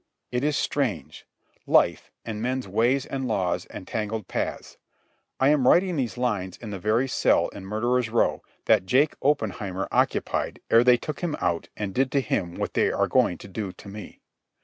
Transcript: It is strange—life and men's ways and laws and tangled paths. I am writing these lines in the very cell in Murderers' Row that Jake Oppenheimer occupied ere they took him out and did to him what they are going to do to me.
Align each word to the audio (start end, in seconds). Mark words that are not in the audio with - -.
It 0.31 0.43
is 0.43 0.57
strange—life 0.57 2.09
and 2.25 2.41
men's 2.41 2.67
ways 2.67 3.05
and 3.05 3.27
laws 3.27 3.67
and 3.67 3.87
tangled 3.87 4.27
paths. 4.27 4.77
I 5.39 5.49
am 5.49 5.67
writing 5.67 5.95
these 5.95 6.17
lines 6.17 6.57
in 6.57 6.71
the 6.71 6.79
very 6.79 7.07
cell 7.07 7.49
in 7.49 7.67
Murderers' 7.67 8.09
Row 8.09 8.41
that 8.65 8.87
Jake 8.87 9.13
Oppenheimer 9.21 9.87
occupied 9.91 10.59
ere 10.71 10.83
they 10.83 10.97
took 10.97 11.19
him 11.19 11.35
out 11.39 11.69
and 11.77 11.93
did 11.93 12.11
to 12.13 12.19
him 12.19 12.55
what 12.55 12.73
they 12.73 12.91
are 12.91 13.05
going 13.07 13.37
to 13.37 13.47
do 13.47 13.71
to 13.73 13.87
me. 13.87 14.21